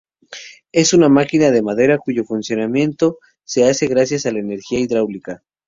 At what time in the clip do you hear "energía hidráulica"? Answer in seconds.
4.39-5.43